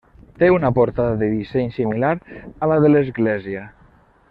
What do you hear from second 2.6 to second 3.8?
la de l'església.